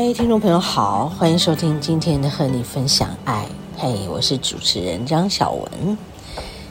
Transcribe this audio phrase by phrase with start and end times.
[0.00, 3.48] 嗨，听众朋友好，欢迎收听今天的和你分享爱。
[3.76, 5.98] 嘿，我是主持人张小文。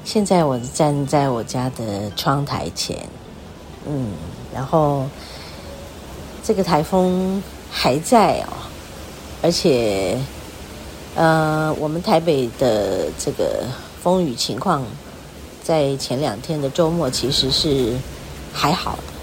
[0.06, 3.06] 现在我站在我家的窗台前，
[3.86, 4.14] 嗯，
[4.54, 5.06] 然后
[6.42, 8.54] 这个台风还在哦，
[9.42, 10.18] 而且，
[11.14, 13.66] 呃，我们台北的这个
[14.02, 14.86] 风雨情况，
[15.62, 17.94] 在前两天的周末其实是
[18.54, 19.14] 还好的，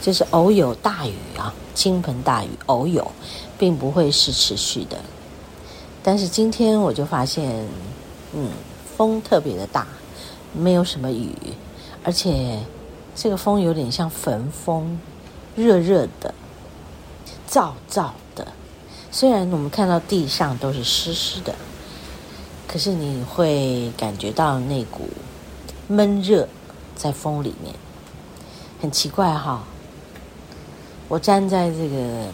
[0.00, 1.54] 就是偶有大雨啊。
[1.72, 3.10] 倾盆大雨偶有，
[3.56, 4.98] 并不会是持续的。
[6.02, 7.66] 但是今天我就发现，
[8.34, 8.50] 嗯，
[8.96, 9.86] 风特别的大，
[10.52, 11.34] 没有什么雨，
[12.04, 12.60] 而且
[13.14, 14.98] 这个风有点像焚风，
[15.54, 16.34] 热热的，
[17.48, 18.46] 燥燥的。
[19.10, 21.54] 虽然我们看到地上都是湿湿的，
[22.68, 25.08] 可是你会感觉到那股
[25.88, 26.46] 闷热
[26.94, 27.74] 在风里面，
[28.82, 29.64] 很奇怪哈。
[31.10, 32.28] 我站在这个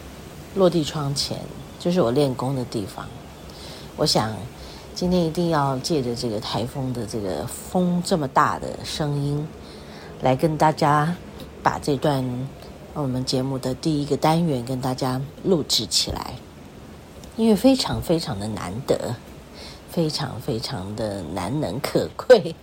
[0.55, 1.39] 落地窗前，
[1.79, 3.07] 就是我练功的地方。
[3.97, 4.37] 我想
[4.95, 9.49] 今天一定要借着这个台风的这个风这么大的声音，
[10.21, 11.17] 来跟大家
[11.63, 12.23] 把这段
[12.93, 16.35] 我们节目的第一个单元跟大家录制起来，
[17.35, 19.15] 因为非常非常的难得，
[19.89, 22.55] 非常非常的难能可贵，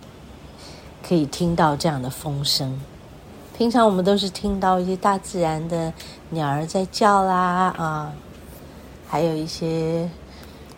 [1.02, 2.80] 可以听到这样的风声。
[3.56, 5.92] 平常我们都是听到一些大自然的
[6.30, 8.12] 鸟儿在叫啦啊，
[9.06, 10.10] 还有一些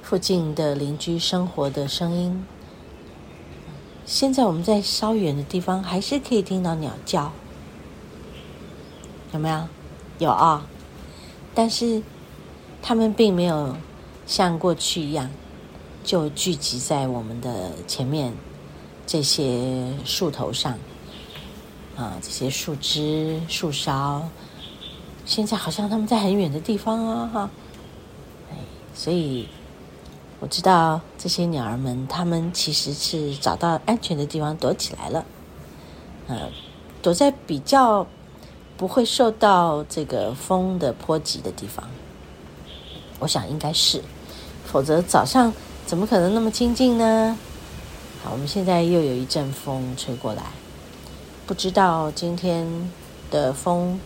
[0.02, 2.44] 附近的邻居生活的声音。
[4.04, 7.32] 现在我们在稍远的地方还是可以听到鸟叫，
[9.32, 9.66] 有没有？
[10.18, 10.66] 有啊，
[11.54, 12.02] 但是
[12.82, 13.74] 它们并没有
[14.26, 15.30] 像过去一样
[16.04, 18.34] 就聚集在我们的前面
[19.06, 20.78] 这些树头上。
[21.96, 24.22] 啊，这些树枝、树梢，
[25.24, 27.50] 现在好像他们在很远的地方啊，哈，
[28.50, 28.56] 哎，
[28.94, 29.48] 所以
[30.38, 35.24] 我知道这些鸟儿们，它们其实是找到安全的地方躲起来了，
[36.28, 36.50] 嗯，
[37.00, 38.06] 躲在比较
[38.76, 41.88] 不会受到这个风的波及的地方，
[43.18, 44.02] 我想应该是，
[44.66, 45.50] 否则早上
[45.86, 47.38] 怎么可能那么清静呢？
[48.22, 50.42] 好，我们现在又有一阵风吹过来。
[51.46, 52.66] 不知道今天
[53.30, 54.00] 的风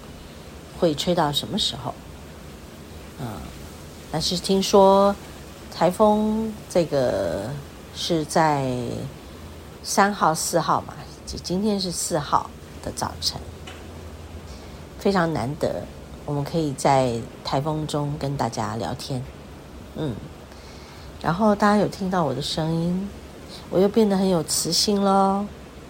[0.78, 1.94] 会吹到什么时候，
[3.18, 3.26] 嗯，
[4.12, 5.16] 但是听说
[5.74, 7.48] 台风这个
[7.94, 8.70] 是在
[9.82, 10.92] 三号、四号嘛，
[11.24, 12.50] 今天是四号
[12.82, 13.40] 的早晨，
[14.98, 15.82] 非常难得，
[16.26, 19.24] 我们可以在台风中跟大家聊天，
[19.96, 20.14] 嗯，
[21.22, 23.08] 然后大家有听到我的声音，
[23.70, 25.46] 我又变得很有磁性喽，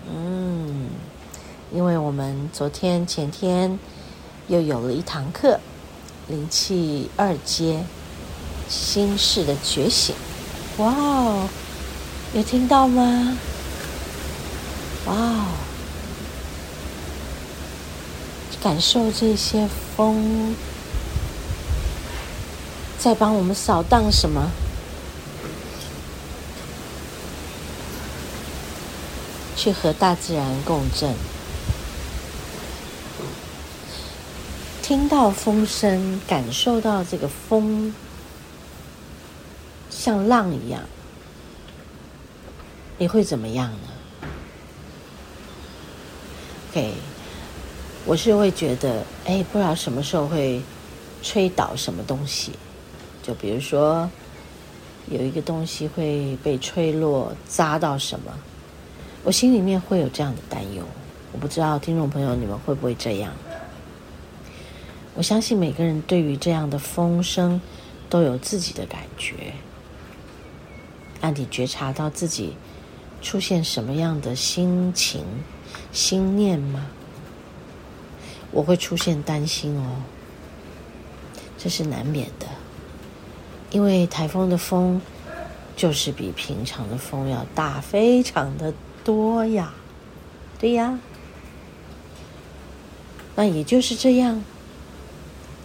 [0.09, 0.89] 嗯。
[1.73, 3.79] 因为我们昨天、前天
[4.49, 5.61] 又有了一堂课，
[6.27, 7.85] 灵气二阶
[8.69, 10.13] 心事的觉醒，
[10.79, 11.49] 哇哦，
[12.35, 13.37] 有听到吗？
[15.07, 15.47] 哇哦，
[18.61, 20.57] 感受这些风
[22.99, 24.51] 在帮我们扫荡什么？
[29.57, 31.15] 去和大自然共振。
[34.91, 37.95] 听到风声，感受到这个风
[39.89, 40.83] 像浪一样，
[42.99, 44.29] 你会怎么样呢
[46.73, 46.93] ？OK，
[48.05, 50.61] 我是会觉得，哎，不知道什么时候会
[51.23, 52.51] 吹倒什么东西，
[53.23, 54.11] 就比如说
[55.09, 58.37] 有一个东西会被吹落，砸到什么，
[59.23, 60.83] 我心里面会有这样的担忧。
[61.31, 63.33] 我不知道听众朋友你们会不会这样？
[65.15, 67.61] 我相信每个人对于这样的风声
[68.09, 69.53] 都有自己的感觉。
[71.21, 72.55] 那你觉察到自己
[73.21, 75.25] 出现什么样的心情、
[75.93, 76.87] 心念吗？
[78.53, 79.97] 我会出现担心哦，
[81.59, 82.47] 这是难免的，
[83.71, 85.01] 因为台风的风
[85.77, 88.73] 就是比平常的风要大，非常的
[89.05, 89.73] 多呀，
[90.59, 90.99] 对呀。
[93.37, 94.43] 那也就是这样，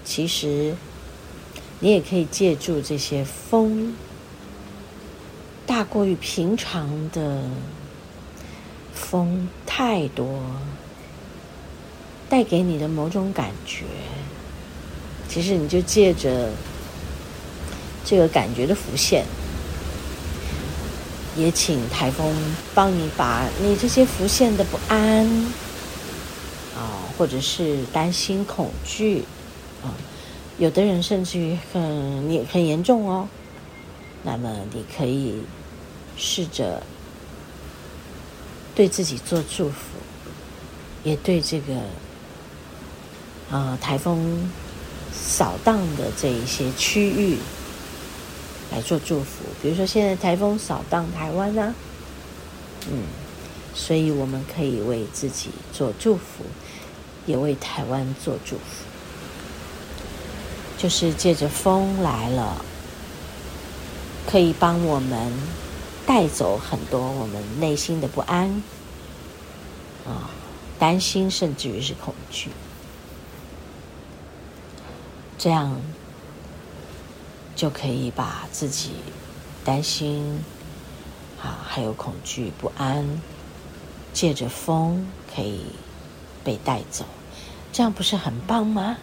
[0.06, 0.76] 其实
[1.82, 3.94] 你也可以借助这些风
[5.66, 7.44] 大过于平常的
[8.94, 10.40] 风太多。
[12.28, 13.86] 带给你的某种感觉，
[15.30, 16.50] 其实你就借着
[18.04, 19.24] 这个感觉的浮现，
[21.38, 22.34] 也请台风
[22.74, 25.24] 帮你把你这些浮现的不安
[26.76, 29.24] 啊，或者是担心、恐惧
[30.58, 33.28] 有的人甚至于很你很严重哦，
[34.24, 35.42] 那么你可以
[36.18, 36.82] 试着
[38.74, 39.98] 对自己做祝福，
[41.04, 41.74] 也对这个。
[43.52, 44.50] 啊，台风
[45.14, 47.38] 扫荡的这一些区域
[48.72, 51.76] 来做祝福，比如说现在台风扫荡台湾呢，
[52.90, 53.04] 嗯，
[53.76, 56.44] 所以我们可以为自己做祝福，
[57.28, 58.84] 也为台湾做祝福，
[60.78, 62.64] 就是借着风来了，
[64.28, 65.32] 可以帮我们
[66.06, 68.62] 带走很多我们内心的不安
[70.06, 70.30] 啊、
[70.78, 72.50] 担心，甚至于是恐惧。
[75.38, 75.80] 这样
[77.56, 78.92] 就可以把自己
[79.64, 80.44] 担心
[81.42, 83.22] 啊，还有恐惧、不安，
[84.14, 85.62] 借着风可以
[86.44, 87.06] 被带走，
[87.72, 88.98] 这样不是很棒吗？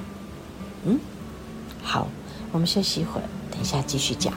[0.85, 0.99] 嗯，
[1.83, 2.07] 好，
[2.53, 4.33] 我们休息一会儿，等一下继续讲。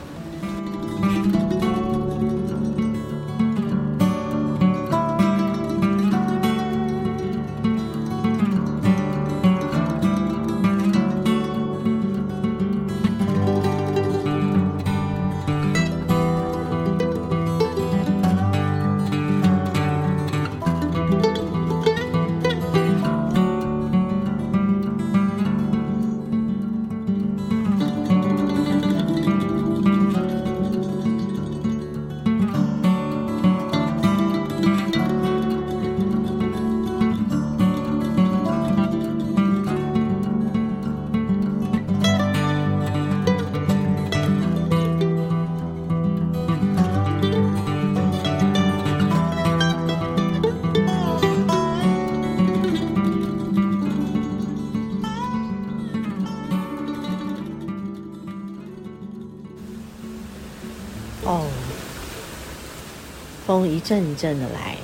[63.56, 64.76] 风一阵一阵的来，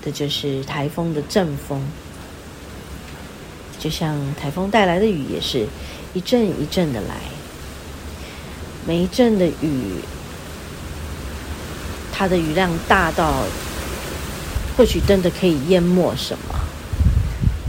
[0.00, 1.82] 这就是台风的阵风。
[3.80, 5.66] 就像台风带来的雨，也是
[6.14, 7.16] 一阵一阵的来。
[8.86, 9.96] 每一阵的雨，
[12.12, 13.42] 它的雨量大到，
[14.76, 16.54] 或许真的可以淹没什么。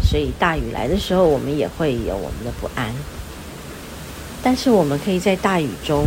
[0.04, 2.94] 所以大雨来的时候，我们也会有我们的不安。
[4.44, 6.06] 但是我们可以在大雨中，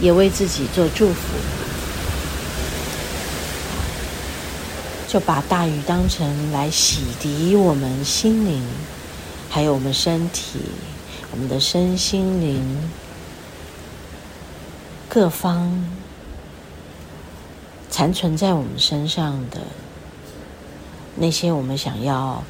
[0.00, 1.36] 也为自己做祝福。
[5.10, 8.62] 就把大雨当成来洗涤我们心灵，
[9.48, 10.60] 还有我们身体、
[11.32, 12.64] 我们的身心灵
[15.08, 15.84] 各方
[17.90, 19.62] 残存在我们身上的
[21.16, 22.44] 那些我们想要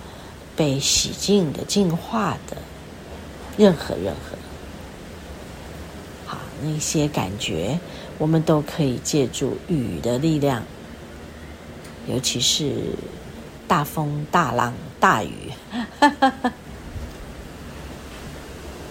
[0.54, 2.58] 被洗净的、净化的
[3.56, 4.36] 任何任何，
[6.26, 7.80] 好，那些感觉，
[8.18, 10.62] 我们都可以借助雨的力量。
[12.12, 12.72] 尤其是
[13.68, 15.52] 大风、大浪、大雨，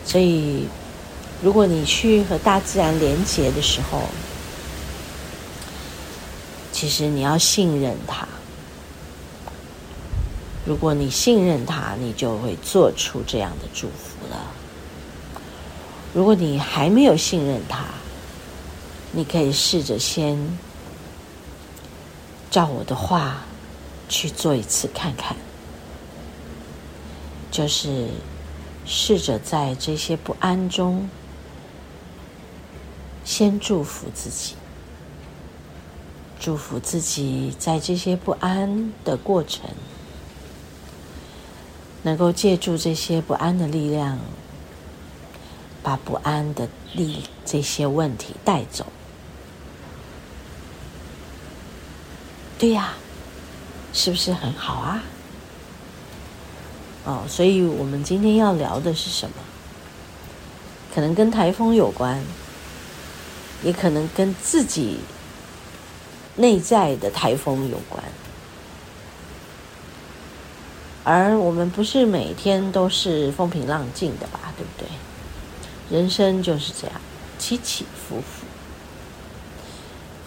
[0.05, 0.65] 所以
[1.43, 4.03] 如果你去和大自然连接的时候，
[6.71, 8.25] 其实你要信任它。
[10.65, 14.37] 如果你信任它，你就会做出这样的祝福了。
[16.13, 17.83] 如果你还没有信任它，
[19.11, 20.37] 你可以试着先。
[22.49, 23.43] 照我的话
[24.07, 25.35] 去做一次看看，
[27.51, 28.07] 就是
[28.85, 31.07] 试着在这些不安中，
[33.23, 34.55] 先祝福自己，
[36.39, 39.69] 祝福自己在这些不安的过程，
[42.01, 44.17] 能够借助这些不安的力量，
[45.83, 48.87] 把不安的力这些问题带走。
[52.59, 52.93] 对呀，
[53.93, 55.01] 是不是很好啊？
[57.05, 59.35] 哦，所以我们今天要聊的是什么？
[60.93, 62.21] 可能跟台风有关，
[63.63, 64.97] 也可能跟自己
[66.35, 68.03] 内在的台风有关。
[71.05, 74.53] 而我们不是每天都是风平浪静的吧？
[74.57, 75.97] 对不对？
[75.97, 76.99] 人生就是这样，
[77.37, 78.38] 起起伏伏。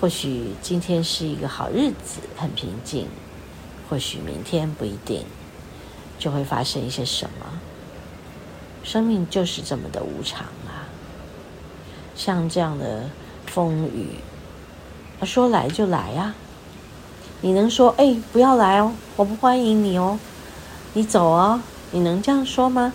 [0.03, 3.05] 或许今天是一个好日子，很平静；
[3.89, 5.25] 或许明天不一定，
[6.19, 7.47] 就会发生一些什么。
[8.83, 10.91] 生命就是这么的无常啊！
[12.17, 13.09] 像这样的
[13.47, 14.17] 风雨，
[15.25, 16.35] 说来就来呀。
[17.41, 20.19] 你能说哎，不要来哦，我不欢迎你哦，
[20.95, 21.61] 你走哦，
[21.93, 22.93] 你能这样说吗？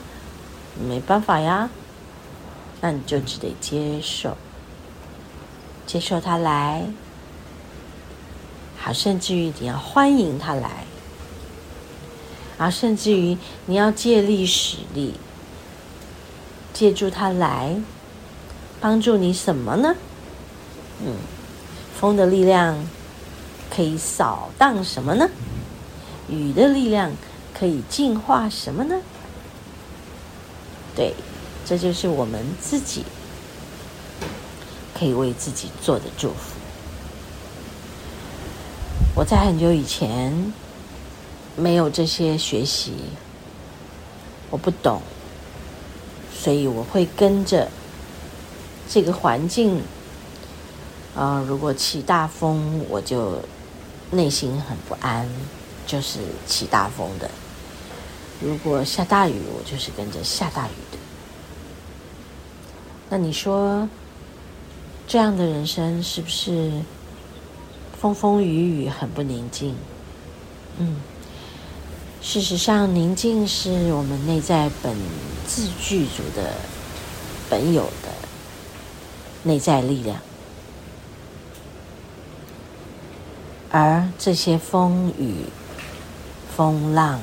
[0.85, 1.69] 没办法呀，
[2.81, 4.35] 那你就只得接受。
[5.87, 6.85] 接受他来，
[8.77, 10.83] 好，甚至于你要欢迎他来，
[12.57, 15.13] 啊，甚至于你要借力使力，
[16.73, 17.81] 借助他来
[18.81, 19.95] 帮助你什么呢？
[21.03, 21.15] 嗯，
[21.97, 22.77] 风的力量
[23.73, 25.29] 可以扫荡什么呢？
[26.27, 27.13] 雨的力量
[27.57, 28.99] 可以净化什么呢？
[30.93, 31.13] 对，
[31.65, 33.03] 这就是我们自己。
[34.97, 36.55] 可以为自己做的祝福。
[39.15, 40.53] 我在很久以前
[41.55, 42.93] 没有这些学习，
[44.49, 45.01] 我不懂，
[46.33, 47.69] 所以我会跟着
[48.89, 49.81] 这个环境。
[51.15, 53.41] 啊、如果起大风，我就
[54.11, 55.27] 内心很不安，
[55.87, 57.27] 就是起大风的；
[58.39, 60.97] 如果下大雨，我就是跟着下大雨的。
[63.09, 63.89] 那你说？
[65.07, 66.69] 这样的人生是不是
[67.97, 69.73] 风风雨雨很不宁静？
[70.79, 70.97] 嗯，
[72.21, 74.93] 事实上，宁静是我们内在本
[75.47, 76.53] 自具足的
[77.49, 78.09] 本有的
[79.43, 80.19] 内在力量，
[83.71, 85.45] 而这些风雨、
[86.53, 87.21] 风浪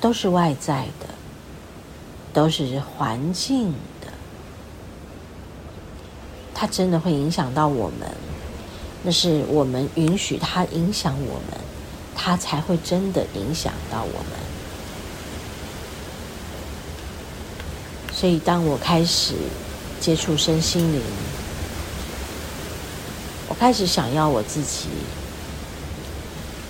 [0.00, 1.08] 都是外在的，
[2.32, 3.74] 都是环境。
[6.60, 8.10] 它真的会影响到我们，
[9.04, 11.60] 那是我们允许它影响我们，
[12.16, 14.32] 它才会真的影响到我们。
[18.12, 19.34] 所以，当我开始
[20.00, 21.00] 接触身心灵，
[23.48, 24.88] 我开始想要我自己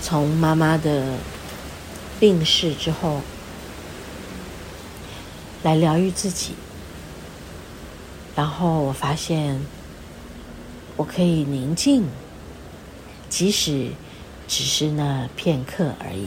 [0.02, 1.14] 从妈妈的
[2.20, 3.22] 病逝之后
[5.62, 6.52] 来疗愈自己，
[8.36, 9.58] 然后我发现。
[10.98, 12.04] 我可以宁静，
[13.28, 13.92] 即使
[14.48, 16.26] 只是那片刻而已，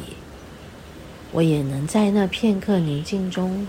[1.33, 3.67] 我也能在那片刻宁静中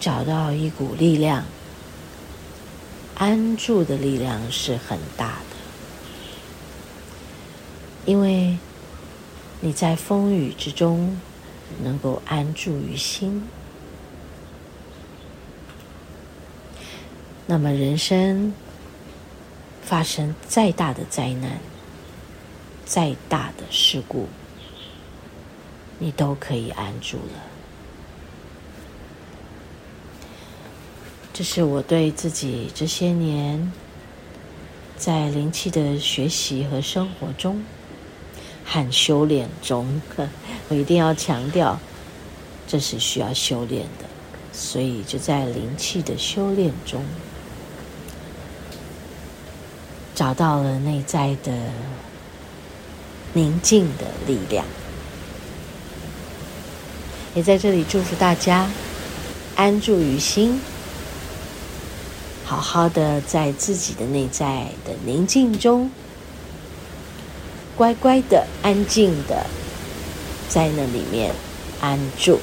[0.00, 1.44] 找到一股力量。
[3.16, 5.56] 安住的力量是很大的，
[8.06, 8.58] 因为
[9.60, 11.20] 你在风雨之中
[11.82, 13.44] 能够安住于心，
[17.46, 18.52] 那么人生。
[19.84, 21.58] 发生再大的灾难，
[22.86, 24.26] 再大的事故，
[25.98, 27.42] 你都可以安住了。
[31.32, 33.72] 这是我对自己这些年
[34.96, 37.62] 在灵气的学习和生活中，
[38.64, 40.00] 和修炼中，
[40.70, 41.78] 我一定要强调，
[42.66, 44.06] 这是需要修炼的。
[44.52, 47.04] 所以就在灵气的修炼中。
[50.14, 51.52] 找到了内在的
[53.32, 54.64] 宁静的力量，
[57.34, 58.70] 也在这里祝福大家
[59.56, 60.60] 安住于心，
[62.44, 65.90] 好好的在自己的内在的宁静中，
[67.76, 69.44] 乖乖的、安静的
[70.48, 71.34] 在那里面
[71.80, 72.38] 安住。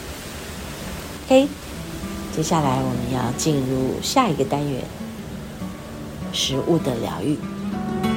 [1.26, 1.48] OK，
[2.36, 4.84] 接下来我们要进入下一个单元——
[6.34, 7.40] 食物的疗愈。
[7.72, 8.11] Thank you.